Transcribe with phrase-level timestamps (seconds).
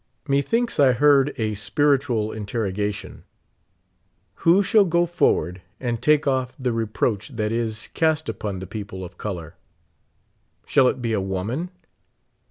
[0.27, 3.23] Methinks I heard a spiritual interrogation—
[4.47, 9.05] "Who shall go forward and take off the reproach that is cast upon the people
[9.05, 9.57] of color?
[10.65, 11.69] Shall it be a woman?"